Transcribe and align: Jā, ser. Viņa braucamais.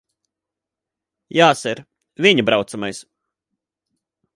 Jā, 1.39 1.51
ser. 1.61 1.85
Viņa 2.29 2.49
braucamais. 2.51 3.05